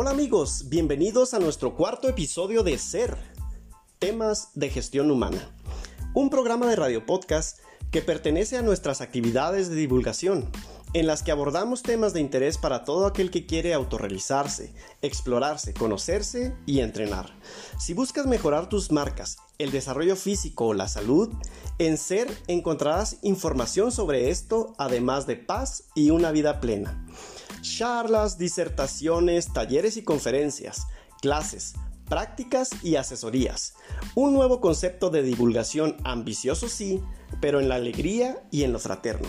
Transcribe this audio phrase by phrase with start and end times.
[0.00, 3.18] Hola amigos, bienvenidos a nuestro cuarto episodio de Ser,
[3.98, 5.50] temas de gestión humana,
[6.14, 7.58] un programa de radio podcast
[7.90, 10.48] que pertenece a nuestras actividades de divulgación,
[10.92, 14.72] en las que abordamos temas de interés para todo aquel que quiere autorrealizarse,
[15.02, 17.36] explorarse, conocerse y entrenar.
[17.76, 21.28] Si buscas mejorar tus marcas, el desarrollo físico o la salud,
[21.80, 27.04] en Ser encontrarás información sobre esto, además de paz y una vida plena.
[27.76, 30.86] Charlas, disertaciones, talleres y conferencias,
[31.20, 31.74] clases,
[32.08, 33.74] prácticas y asesorías.
[34.14, 37.02] Un nuevo concepto de divulgación ambicioso sí,
[37.40, 39.28] pero en la alegría y en lo fraterno.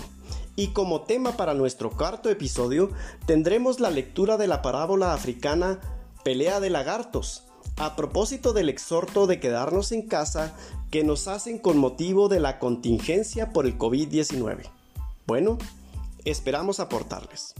[0.55, 2.91] Y como tema para nuestro cuarto episodio
[3.25, 5.79] tendremos la lectura de la parábola africana
[6.23, 7.43] Pelea de lagartos,
[7.77, 10.53] a propósito del exhorto de quedarnos en casa
[10.91, 14.63] que nos hacen con motivo de la contingencia por el COVID-19.
[15.25, 15.57] Bueno,
[16.25, 17.55] esperamos aportarles.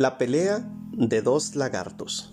[0.00, 2.32] La pelea de dos lagartos.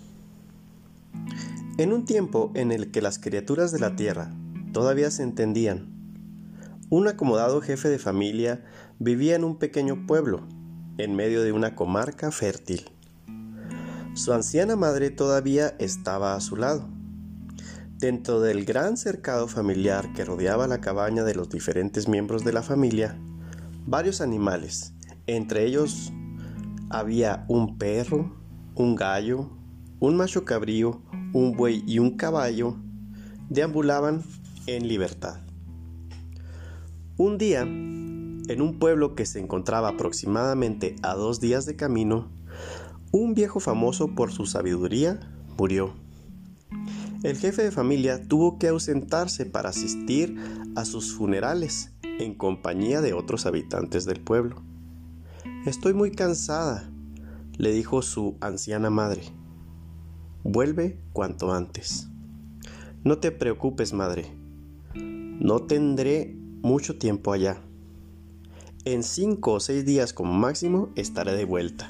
[1.76, 4.32] En un tiempo en el que las criaturas de la tierra
[4.72, 5.92] todavía se entendían,
[6.88, 8.64] un acomodado jefe de familia
[8.98, 10.48] vivía en un pequeño pueblo,
[10.96, 12.90] en medio de una comarca fértil.
[14.14, 16.88] Su anciana madre todavía estaba a su lado.
[17.98, 22.62] Dentro del gran cercado familiar que rodeaba la cabaña de los diferentes miembros de la
[22.62, 23.18] familia,
[23.84, 24.94] varios animales,
[25.26, 26.14] entre ellos
[26.90, 28.34] había un perro,
[28.74, 29.50] un gallo,
[30.00, 32.76] un macho cabrío, un buey y un caballo
[33.48, 34.22] deambulaban
[34.66, 35.40] en libertad.
[37.16, 42.30] Un día, en un pueblo que se encontraba aproximadamente a dos días de camino,
[43.10, 45.18] un viejo famoso por su sabiduría
[45.56, 45.94] murió.
[47.24, 50.36] El jefe de familia tuvo que ausentarse para asistir
[50.76, 54.62] a sus funerales en compañía de otros habitantes del pueblo.
[55.66, 56.90] Estoy muy cansada,
[57.56, 59.22] le dijo su anciana madre.
[60.44, 62.08] Vuelve cuanto antes.
[63.04, 64.32] No te preocupes, madre.
[64.94, 67.62] No tendré mucho tiempo allá.
[68.84, 71.88] En cinco o seis días como máximo estaré de vuelta.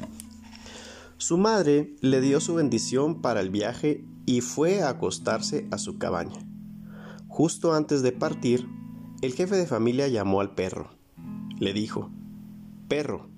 [1.17, 5.99] Su madre le dio su bendición para el viaje y fue a acostarse a su
[5.99, 6.39] cabaña.
[7.29, 8.69] Justo antes de partir,
[9.23, 10.91] el jefe de familia llamó al perro.
[11.59, 12.11] Le dijo,
[12.89, 13.29] Perro,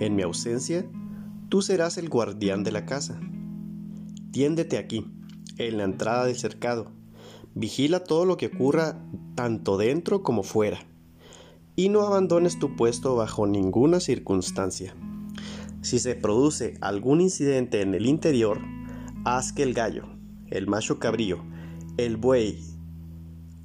[0.00, 0.86] en mi ausencia,
[1.48, 3.20] tú serás el guardián de la casa.
[4.30, 5.06] Tiéndete aquí,
[5.58, 6.92] en la entrada del cercado.
[7.54, 9.02] Vigila todo lo que ocurra
[9.34, 10.78] tanto dentro como fuera.
[11.76, 14.94] Y no abandones tu puesto bajo ninguna circunstancia.
[15.80, 18.60] Si se produce algún incidente en el interior,
[19.24, 20.04] haz que el gallo,
[20.48, 21.44] el macho cabrío,
[21.96, 22.58] el buey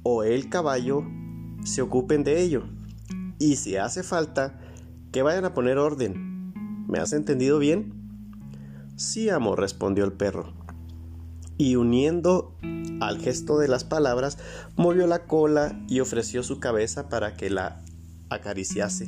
[0.02, 1.04] o el caballo
[1.64, 2.64] se ocupen de ello.
[3.38, 4.60] Y si hace falta,
[5.14, 6.52] que vayan a poner orden.
[6.88, 7.92] ¿Me has entendido bien?
[8.96, 10.52] Sí, amo, respondió el perro.
[11.56, 12.56] Y uniendo
[13.00, 14.38] al gesto de las palabras,
[14.74, 17.80] movió la cola y ofreció su cabeza para que la
[18.28, 19.06] acariciase.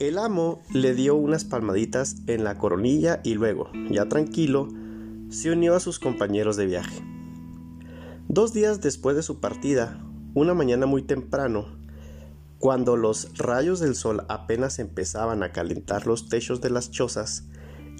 [0.00, 4.66] El amo le dio unas palmaditas en la coronilla y luego, ya tranquilo,
[5.28, 7.00] se unió a sus compañeros de viaje.
[8.26, 10.04] Dos días después de su partida,
[10.34, 11.79] una mañana muy temprano,
[12.60, 17.44] cuando los rayos del sol apenas empezaban a calentar los techos de las chozas,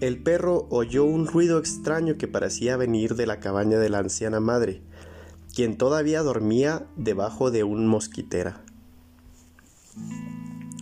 [0.03, 4.39] el perro oyó un ruido extraño que parecía venir de la cabaña de la anciana
[4.39, 4.83] madre,
[5.55, 8.63] quien todavía dormía debajo de un mosquitera.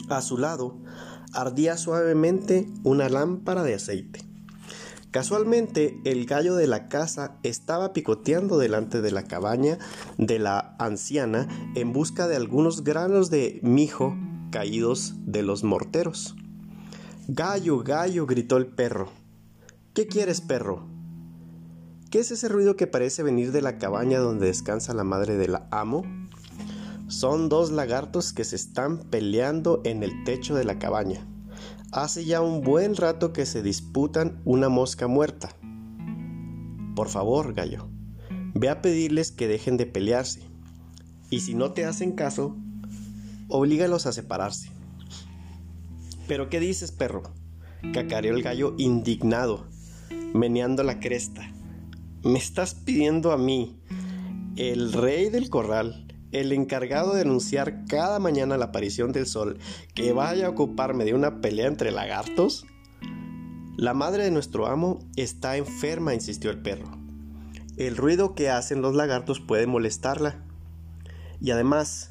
[0.09, 0.77] A su lado
[1.33, 4.28] ardía suavemente una lámpara de aceite.
[5.11, 9.79] Casualmente, el gallo de la casa estaba picoteando delante de la cabaña
[10.19, 14.15] de la anciana en busca de algunos granos de mijo
[14.51, 16.37] caídos de los morteros.
[17.27, 19.11] Gallo, gallo, gritó el perro.
[19.95, 20.87] ¿Qué quieres, perro?
[22.11, 25.57] ¿Qué es ese ruido que parece venir de la cabaña donde descansa la madre del
[25.71, 26.05] amo?
[27.09, 31.27] Son dos lagartos que se están peleando en el techo de la cabaña.
[31.93, 35.57] Hace ya un buen rato que se disputan una mosca muerta.
[36.95, 37.89] Por favor, gallo,
[38.55, 40.43] ve a pedirles que dejen de pelearse.
[41.31, 42.57] Y si no te hacen caso,
[43.49, 44.71] oblígalos a separarse.
[46.27, 47.23] ¿Pero qué dices, perro?
[47.95, 49.67] cacareó el gallo indignado,
[50.35, 51.51] meneando la cresta.
[52.23, 53.81] Me estás pidiendo a mí,
[54.57, 59.59] el rey del corral, el encargado de anunciar cada mañana la aparición del sol
[59.95, 62.67] que vaya a ocuparme de una pelea entre lagartos?
[63.77, 66.99] La madre de nuestro amo está enferma, insistió el perro,
[67.77, 70.43] el ruido que hacen los lagartos puede molestarla.
[71.41, 72.11] Y además,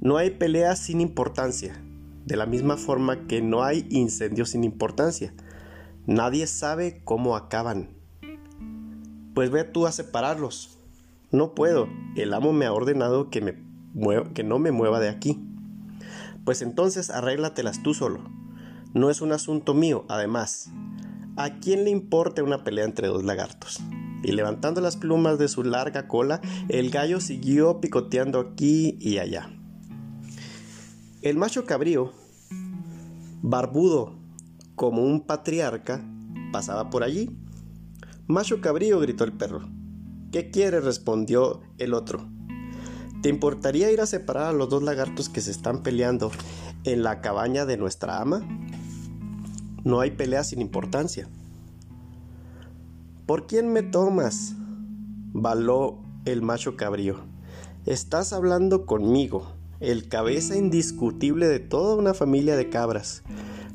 [0.00, 1.80] no hay peleas sin importancia,
[2.26, 5.32] de la misma forma que no hay incendios sin importancia.
[6.06, 7.90] Nadie sabe cómo acaban.
[9.34, 10.80] Pues ve tú a separarlos.
[11.34, 13.40] No puedo, el amo me ha ordenado que,
[14.44, 15.44] no me mueva de aquí.
[16.44, 18.20] Pues entonces arréglatelas tú solo.
[18.92, 20.70] No es un asunto mío, además.
[21.36, 23.80] ¿A quién le importa una pelea entre dos lagartos?
[24.22, 29.50] Y levantando las plumas de su larga cola, el gallo siguió picoteando aquí y allá.
[31.20, 32.12] El macho cabrío,
[33.42, 34.14] barbudo
[34.76, 36.00] como un patriarca,
[36.52, 37.36] pasaba por allí.
[38.28, 39.73] Macho cabrío, gritó el perro.
[40.34, 40.80] ¿Qué quiere?
[40.80, 42.26] respondió el otro.
[43.22, 46.32] ¿Te importaría ir a separar a los dos lagartos que se están peleando
[46.82, 48.42] en la cabaña de nuestra ama?
[49.84, 51.28] No hay pelea sin importancia.
[53.26, 54.56] ¿Por quién me tomas?
[55.32, 57.18] baló el macho cabrío.
[57.86, 63.22] Estás hablando conmigo, el cabeza indiscutible de toda una familia de cabras,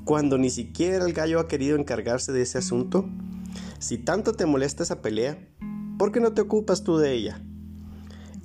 [0.03, 3.05] cuando ni siquiera el gallo ha querido encargarse de ese asunto.
[3.79, 5.39] Si tanto te molesta esa pelea,
[5.99, 7.41] ¿por qué no te ocupas tú de ella?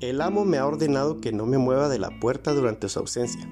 [0.01, 3.49] El amo me ha ordenado que no me mueva de la puerta durante su ausencia.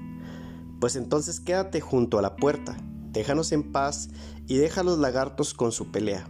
[0.81, 2.77] Pues entonces quédate junto a la puerta,
[3.13, 4.09] déjanos en paz
[4.49, 6.29] y deja a los lagartos con su pelea.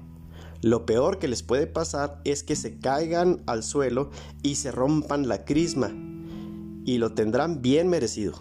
[0.60, 4.10] Lo peor que les puede pasar es que se caigan al suelo
[4.42, 5.90] y se rompan la crisma,
[6.84, 8.34] y lo tendrán bien merecido.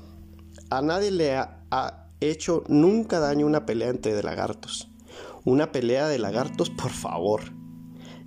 [0.70, 4.90] A nadie le ha, hecho nunca daño una pelea entre lagartos.
[5.46, 7.61] Una pelea de lagartos, por favor.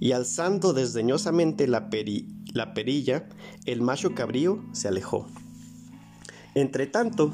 [0.04, 3.26] Y alzando desdeñosamente la peri la perilla,
[3.64, 5.26] el macho cabrío se alejó.
[6.54, 7.32] Entretanto,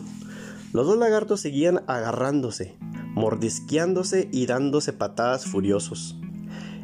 [0.73, 2.77] los dos lagartos seguían agarrándose,
[3.17, 6.17] mordisqueándose y dándose patadas furiosos.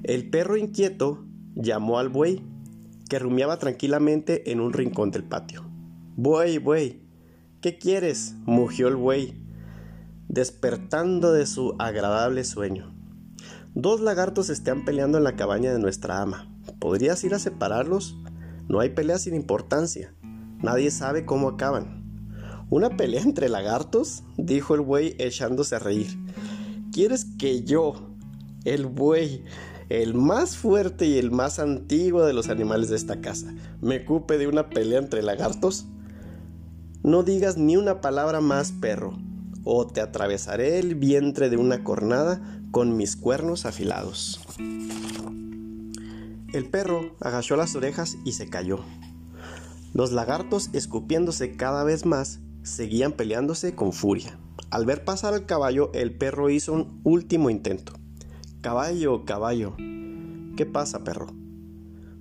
[0.02, 1.24] El perro inquieto
[1.54, 2.42] llamó al buey,
[3.08, 5.70] que rumiaba tranquilamente en un rincón del patio.
[6.16, 7.00] Buey, buey,
[7.60, 8.34] ¿qué quieres?
[8.44, 9.40] mugió el buey,
[10.26, 12.95] despertando de su agradable sueño.
[13.78, 16.48] Dos lagartos están peleando en la cabaña de nuestra ama.
[16.78, 18.16] ¿Podrías ir a separarlos?
[18.68, 20.14] No hay pelea sin importancia.
[20.62, 22.32] Nadie sabe cómo acaban.
[22.70, 24.22] ¿Una pelea entre lagartos?
[24.38, 26.08] dijo el buey echándose a reír.
[26.90, 28.16] ¿Quieres que yo,
[28.64, 29.44] el buey,
[29.90, 33.52] el más fuerte y el más antiguo de los animales de esta casa,
[33.82, 35.84] me ocupe de una pelea entre lagartos?
[37.02, 39.18] No digas ni una palabra más, perro,
[39.64, 44.38] o te atravesaré el vientre de una cornada con mis cuernos afilados.
[46.52, 48.80] El perro agachó las orejas y se cayó.
[49.94, 54.38] Los lagartos, escupiéndose cada vez más, seguían peleándose con furia.
[54.68, 57.94] Al ver pasar al caballo, el perro hizo un último intento.
[58.60, 59.74] Caballo, caballo.
[60.58, 61.28] ¿Qué pasa, perro?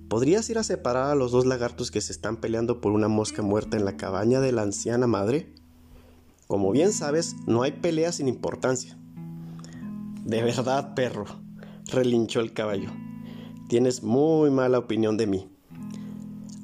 [0.08, 3.42] ¿Podrías ir a separar a los dos lagartos que se están peleando por una mosca
[3.42, 5.52] muerta en la cabaña de la anciana madre?
[6.46, 8.96] Como bien sabes, no hay pelea sin importancia.
[10.26, 11.24] De verdad, perro,
[11.92, 12.90] relinchó el caballo.
[13.68, 15.48] Tienes muy mala opinión de mí.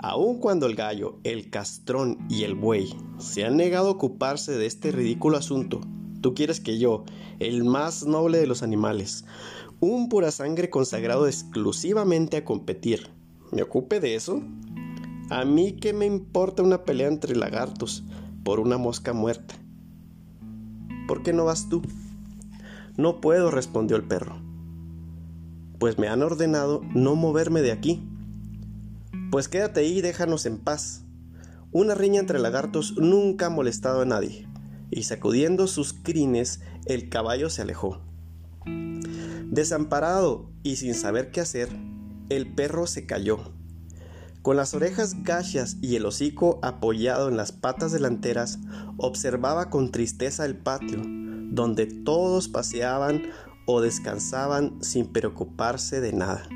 [0.00, 4.66] Aun cuando el gallo, el castrón y el buey se han negado a ocuparse de
[4.66, 5.80] este ridículo asunto,
[6.20, 7.04] tú quieres que yo,
[7.38, 9.26] el más noble de los animales,
[9.78, 13.10] un pura sangre consagrado exclusivamente a competir,
[13.52, 14.42] me ocupe de eso?
[15.30, 18.02] A mí qué me importa una pelea entre lagartos
[18.42, 19.54] por una mosca muerta.
[21.06, 21.80] ¿Por qué no vas tú?
[22.96, 24.42] No puedo, respondió el perro
[25.82, 28.08] pues me han ordenado no moverme de aquí.
[29.32, 31.02] Pues quédate ahí y déjanos en paz.
[31.72, 34.46] Una riña entre lagartos nunca ha molestado a nadie,
[34.92, 38.00] y sacudiendo sus crines, el caballo se alejó.
[38.64, 41.68] Desamparado y sin saber qué hacer,
[42.28, 43.40] el perro se cayó.
[44.42, 48.60] Con las orejas gachas y el hocico apoyado en las patas delanteras,
[48.98, 51.02] observaba con tristeza el patio,
[51.52, 53.24] donde todos paseaban
[53.66, 56.48] o descansaban sin preocuparse de nada.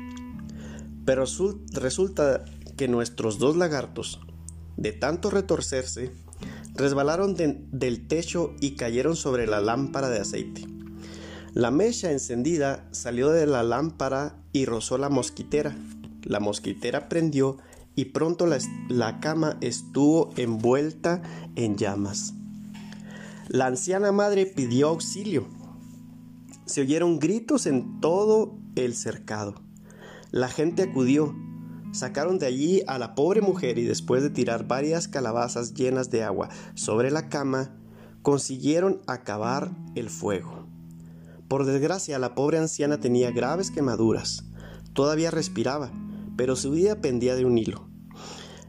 [1.05, 1.23] Pero
[1.71, 2.43] resulta
[2.75, 4.19] que nuestros dos lagartos,
[4.75, 6.11] de tanto retorcerse,
[6.73, 10.65] resbalaron del techo y cayeron sobre la lámpara de aceite.
[11.53, 15.75] La mecha encendida salió de la lámpara y rozó la mosquitera.
[16.23, 17.57] La mosquitera prendió
[17.95, 18.57] y pronto la,
[18.89, 21.21] la cama estuvo envuelta
[21.55, 22.33] en llamas.
[23.49, 25.47] La anciana madre pidió auxilio
[26.67, 29.55] se oyeron gritos en todo el cercado.
[30.31, 31.33] La gente acudió,
[31.93, 36.23] sacaron de allí a la pobre mujer y después de tirar varias calabazas llenas de
[36.23, 37.73] agua sobre la cama,
[38.21, 40.67] consiguieron acabar el fuego.
[41.47, 44.43] Por desgracia, la pobre anciana tenía graves quemaduras.
[44.91, 45.93] Todavía respiraba,
[46.35, 47.87] pero su vida pendía de un hilo.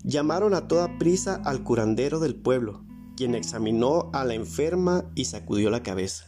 [0.05, 2.85] Llamaron a toda prisa al curandero del pueblo,
[3.19, 6.25] quien examinó a la enferma y sacudió la cabeza.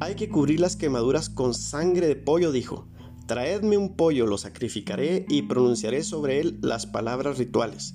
[0.00, 2.86] Hay que cubrir las quemaduras con sangre de pollo, dijo.
[3.26, 7.94] Traedme un pollo, lo sacrificaré y pronunciaré sobre él las palabras rituales.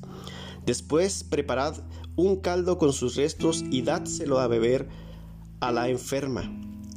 [0.65, 1.75] Después preparad
[2.15, 4.87] un caldo con sus restos y dádselo a beber
[5.59, 6.51] a la enferma.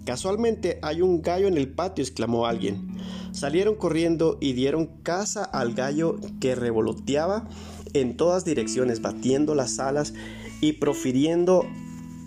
[0.07, 2.97] Casualmente hay un gallo en el patio, exclamó alguien.
[3.33, 7.51] Salieron corriendo y dieron caza al gallo que revoloteaba
[7.93, 10.15] en todas direcciones, batiendo las alas
[10.63, 11.67] y profiriendo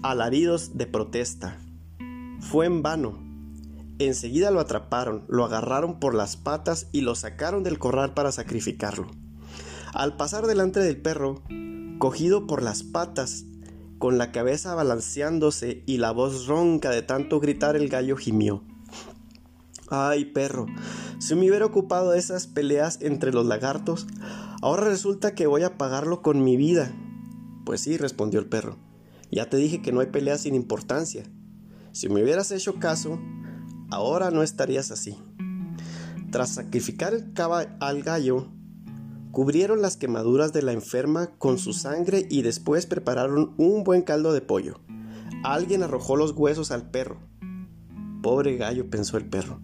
[0.04, 1.58] alaridos de protesta.
[2.42, 3.18] Fue en vano.
[3.98, 9.08] Enseguida lo atraparon, lo agarraron por las patas y lo sacaron del corral para sacrificarlo.
[9.94, 11.44] Al pasar delante del perro,
[11.98, 13.46] cogido por las patas,
[14.00, 18.64] con la cabeza balanceándose y la voz ronca de tanto gritar, el gallo gimió.
[19.90, 20.66] Ay, perro,
[21.20, 24.08] si me hubiera ocupado de esas peleas entre los lagartos,
[24.62, 26.92] ahora resulta que voy a pagarlo con mi vida.
[27.66, 28.78] Pues sí, respondió el perro.
[29.32, 31.24] Ya te dije que no hay peleas sin importancia.
[31.92, 33.20] Si me hubieras hecho caso,
[33.90, 35.18] ahora no estarías así.
[36.32, 37.34] Tras sacrificar el
[37.80, 38.48] al gallo,
[39.32, 44.32] cubrieron las quemaduras de la enferma con su sangre y después prepararon un buen caldo
[44.32, 44.80] de pollo.
[45.44, 47.20] Alguien arrojó los huesos al perro.
[48.22, 49.60] Pobre gallo, pensó el perro.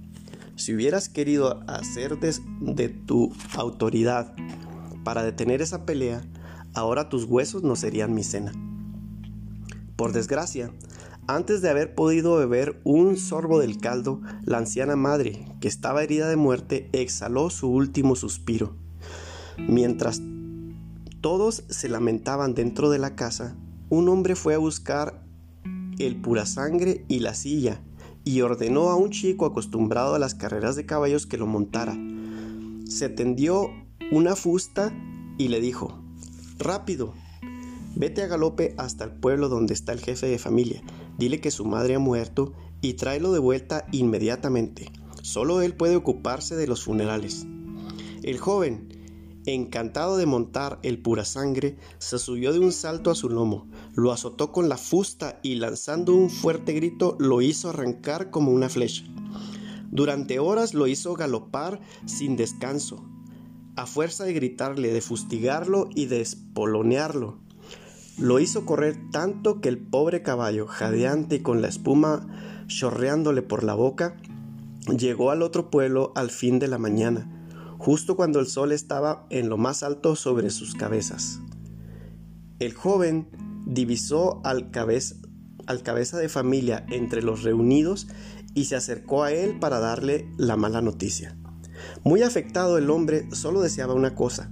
[0.55, 4.36] Si hubieras querido hacer de tu autoridad
[5.03, 6.22] para detener esa pelea,
[6.73, 8.51] ahora tus huesos no serían mi cena.
[9.95, 10.71] Por desgracia,
[11.27, 16.27] antes de haber podido beber un sorbo del caldo, la anciana madre, que estaba herida
[16.27, 18.75] de muerte, exhaló su último suspiro.
[19.57, 20.21] Mientras
[21.21, 23.55] todos se lamentaban dentro de la casa,
[23.89, 25.23] un hombre fue a buscar
[25.99, 27.81] el pura sangre y la silla
[28.23, 31.97] y ordenó a un chico acostumbrado a las carreras de caballos que lo montara.
[32.85, 33.69] Se tendió
[34.11, 34.93] una fusta
[35.37, 36.01] y le dijo,
[36.61, 37.15] Rápido,
[37.95, 40.83] vete a galope hasta el pueblo donde está el jefe de familia
[41.17, 44.91] Dile que su madre ha muerto y tráelo de vuelta inmediatamente.
[45.21, 47.45] Solo él puede ocuparse de los funerales.
[48.23, 48.87] El joven,
[49.45, 54.11] encantado de montar el pura sangre, se subió de un salto a su lomo, lo
[54.11, 59.03] azotó con la fusta y lanzando un fuerte grito lo hizo arrancar como una flecha.
[59.91, 63.03] Durante horas lo hizo galopar sin descanso,
[63.75, 67.39] a fuerza de gritarle, de fustigarlo y de espolonearlo.
[68.17, 72.27] Lo hizo correr tanto que el pobre caballo, jadeante y con la espuma
[72.67, 74.15] chorreándole por la boca,
[74.97, 77.27] llegó al otro pueblo al fin de la mañana,
[77.77, 81.39] justo cuando el sol estaba en lo más alto sobre sus cabezas.
[82.59, 83.27] El joven
[83.65, 85.15] divisó al, cabeza,
[85.65, 88.07] al cabeza de familia entre los reunidos
[88.53, 91.37] y se acercó a él para darle la mala noticia.
[92.03, 94.51] Muy afectado el hombre solo deseaba una cosa,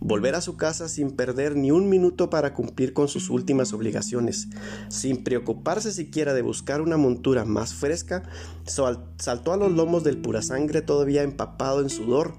[0.00, 4.48] volver a su casa sin perder ni un minuto para cumplir con sus últimas obligaciones,
[4.88, 8.22] sin preocuparse siquiera de buscar una montura más fresca,
[8.64, 12.34] saltó a los lomos del pura sangre todavía empapado en sudor,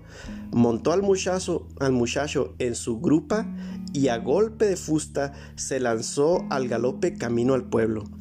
[0.52, 3.48] montó al muchacho, al muchacho en su grupa
[3.94, 8.21] y a golpe de fusta se lanzó al galope camino al pueblo.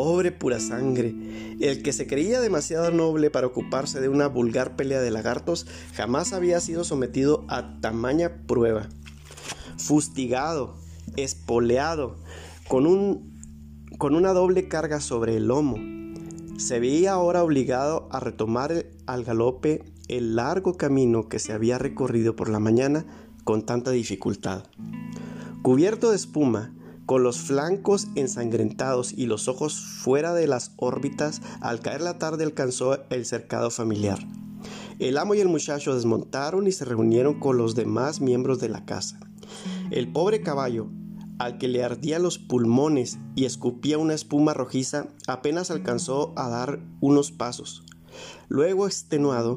[0.00, 1.12] Pobre pura sangre,
[1.58, 6.32] el que se creía demasiado noble para ocuparse de una vulgar pelea de lagartos jamás
[6.32, 8.88] había sido sometido a tamaña prueba.
[9.76, 10.76] Fustigado,
[11.16, 12.14] espoleado,
[12.68, 13.42] con, un,
[13.98, 15.78] con una doble carga sobre el lomo,
[16.60, 22.36] se veía ahora obligado a retomar al galope el largo camino que se había recorrido
[22.36, 23.04] por la mañana
[23.42, 24.62] con tanta dificultad.
[25.62, 26.72] Cubierto de espuma,
[27.08, 32.44] con los flancos ensangrentados y los ojos fuera de las órbitas, al caer la tarde
[32.44, 34.18] alcanzó el cercado familiar.
[34.98, 38.84] El amo y el muchacho desmontaron y se reunieron con los demás miembros de la
[38.84, 39.18] casa.
[39.90, 40.90] El pobre caballo,
[41.38, 46.78] al que le ardían los pulmones y escupía una espuma rojiza, apenas alcanzó a dar
[47.00, 47.84] unos pasos.
[48.48, 49.56] Luego, extenuado,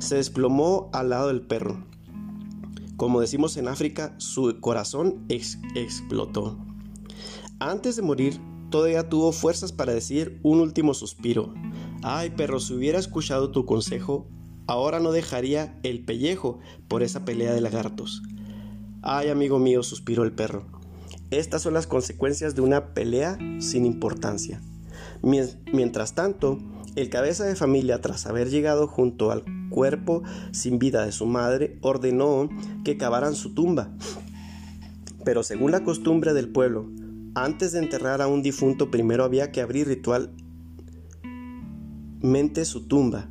[0.00, 1.82] se desplomó al lado del perro.
[2.98, 6.58] Como decimos en África, su corazón explotó.
[7.62, 8.40] Antes de morir,
[8.70, 11.52] todavía tuvo fuerzas para decir un último suspiro.
[12.02, 14.26] Ay, perro, si hubiera escuchado tu consejo,
[14.66, 18.22] ahora no dejaría el pellejo por esa pelea de lagartos.
[19.02, 20.64] Ay, amigo mío, suspiró el perro.
[21.30, 24.62] Estas son las consecuencias de una pelea sin importancia.
[25.20, 26.58] Mientras tanto,
[26.96, 31.78] el cabeza de familia, tras haber llegado junto al cuerpo sin vida de su madre,
[31.82, 32.48] ordenó
[32.86, 33.94] que cavaran su tumba.
[35.26, 36.88] Pero según la costumbre del pueblo,
[37.34, 40.34] antes de enterrar a un difunto primero había que abrir ritualmente
[42.64, 43.30] su tumba,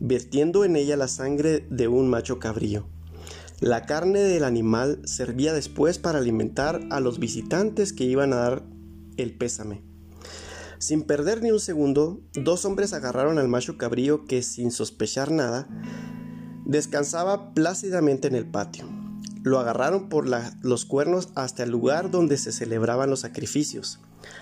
[0.00, 2.86] vertiendo en ella la sangre de un macho cabrío.
[3.60, 8.64] La carne del animal servía después para alimentar a los visitantes que iban a dar
[9.16, 9.82] el pésame.
[10.78, 15.68] Sin perder ni un segundo, dos hombres agarraron al macho cabrío que, sin sospechar nada,
[16.64, 19.01] descansaba plácidamente en el patio.
[19.42, 20.28] Lo agarraron por
[20.62, 24.00] los cuernos hasta el lugar donde se celebraban los sacrificios.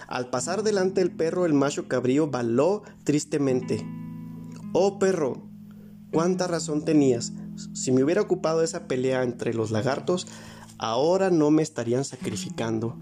[0.08, 3.86] Al pasar delante del perro, el macho cabrío baló tristemente.
[4.72, 5.48] Oh perro,
[6.12, 7.32] cuánta razón tenías.
[7.72, 10.26] Si me hubiera ocupado esa pelea entre los lagartos,
[10.78, 12.96] ahora no me estarían sacrificando.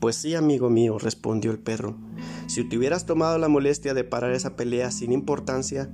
[0.00, 1.96] Pues sí, amigo mío, respondió el perro.
[2.48, 5.90] Si te hubieras tomado la molestia de parar esa pelea sin importancia,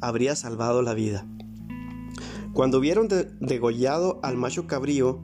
[0.00, 1.26] habría salvado la vida.
[2.52, 3.08] Cuando vieron
[3.40, 5.20] degollado al macho cabrío,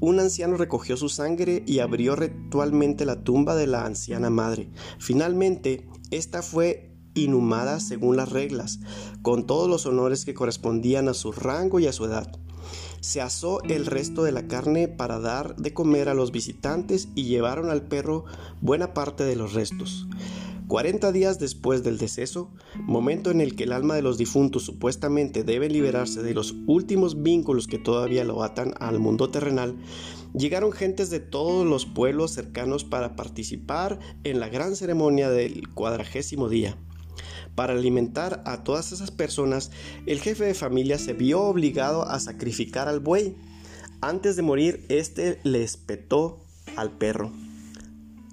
[0.00, 4.70] un anciano recogió su sangre y abrió ritualmente la tumba de la anciana madre.
[4.98, 8.80] Finalmente, esta fue inhumada según las reglas,
[9.22, 12.30] con todos los honores que correspondían a su rango y a su edad.
[13.00, 17.24] Se asó el resto de la carne para dar de comer a los visitantes y
[17.24, 18.24] llevaron al perro
[18.60, 20.06] buena parte de los restos.
[20.68, 25.42] Cuarenta días después del deceso, momento en el que el alma de los difuntos supuestamente
[25.42, 29.78] debe liberarse de los últimos vínculos que todavía lo atan al mundo terrenal,
[30.34, 36.50] llegaron gentes de todos los pueblos cercanos para participar en la gran ceremonia del cuadragésimo
[36.50, 36.76] día.
[37.54, 39.70] Para alimentar a todas esas personas,
[40.04, 43.34] el jefe de familia se vio obligado a sacrificar al buey.
[44.02, 46.40] Antes de morir, éste le espetó
[46.76, 47.32] al perro.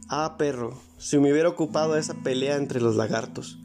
[0.10, 3.60] Ah, perro, si me hubiera ocupado esa pelea entre los lagartos.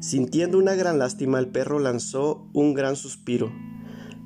[0.00, 3.52] Sintiendo una gran lástima, el perro lanzó un gran suspiro.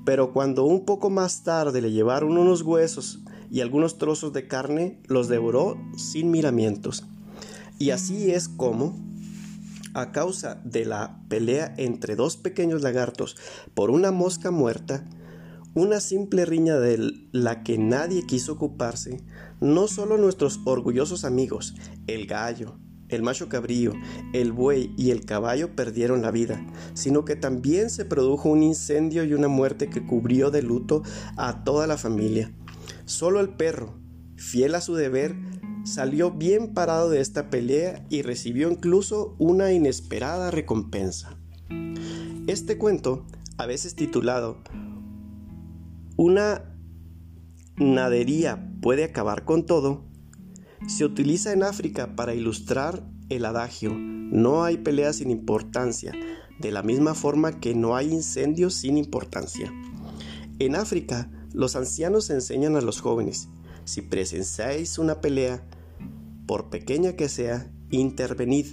[0.05, 5.01] Pero cuando un poco más tarde le llevaron unos huesos y algunos trozos de carne,
[5.09, 7.03] los devoró sin miramientos.
[7.77, 8.97] Y así es como,
[9.95, 13.37] a causa de la pelea entre dos pequeños lagartos
[13.75, 15.05] por una mosca muerta,
[15.79, 19.23] una simple riña de la que nadie quiso ocuparse,
[19.61, 21.77] no solo nuestros orgullosos amigos,
[22.09, 23.93] el gallo, el macho cabrío,
[24.33, 26.61] el buey y el caballo perdieron la vida,
[26.95, 31.05] sino que también se produjo un incendio y una muerte que cubrió de luto
[31.37, 32.53] a toda la familia.
[33.05, 33.95] Solo el perro,
[34.37, 35.37] fiel a su deber,
[35.85, 41.39] salió bien parado de esta pelea y recibió incluso una inesperada recompensa.
[42.49, 43.27] Este cuento,
[43.59, 44.59] a veces titulado
[46.21, 46.65] Una
[47.77, 50.05] nadería puede acabar con todo,
[50.89, 53.95] se utiliza en África para ilustrar el adagio.
[53.95, 56.13] No hay pelea sin importancia,
[56.59, 59.73] de la misma forma que no hay incendios sin importancia.
[60.59, 63.49] En África, los ancianos enseñan a los jóvenes,
[63.85, 65.69] si presenciáis una pelea,
[66.49, 68.67] por pequeña que sea, intervenid,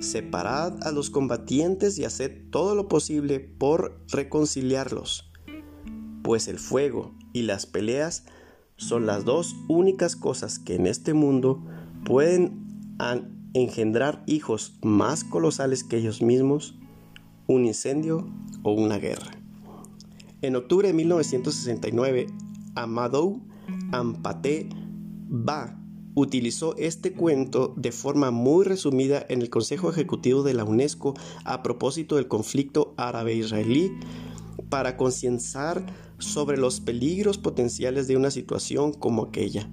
[0.00, 5.31] separad a los combatientes y haced todo lo posible por reconciliarlos,
[6.22, 8.24] pues el fuego y las peleas
[8.76, 11.62] son las dos únicas cosas que en este mundo
[12.04, 12.62] pueden
[13.54, 16.76] engendrar hijos más colosales que ellos mismos,
[17.46, 18.26] un incendio
[18.62, 19.30] o una guerra.
[20.40, 22.26] En octubre de 1969,
[22.74, 23.42] Amadou
[23.92, 24.68] Ampate
[25.28, 25.78] Ba
[26.14, 31.62] utilizó este cuento de forma muy resumida en el Consejo Ejecutivo de la UNESCO a
[31.62, 33.92] propósito del conflicto árabe-israelí
[34.72, 35.84] para concienciar
[36.16, 39.70] sobre los peligros potenciales de una situación como aquella.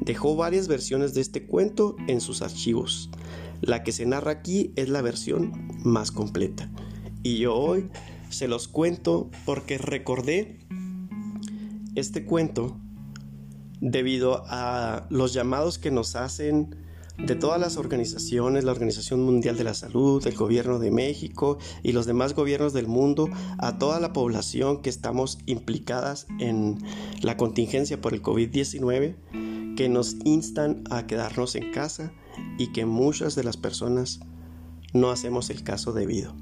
[0.00, 3.10] Dejó varias versiones de este cuento en sus archivos.
[3.60, 6.70] La que se narra aquí es la versión más completa.
[7.22, 7.90] Y yo hoy
[8.30, 10.58] se los cuento porque recordé
[11.94, 12.80] este cuento
[13.82, 16.76] debido a los llamados que nos hacen
[17.26, 21.92] de todas las organizaciones, la Organización Mundial de la Salud, el Gobierno de México y
[21.92, 23.28] los demás gobiernos del mundo,
[23.58, 26.78] a toda la población que estamos implicadas en
[27.22, 32.12] la contingencia por el COVID-19, que nos instan a quedarnos en casa
[32.58, 34.20] y que muchas de las personas
[34.92, 36.34] no hacemos el caso debido.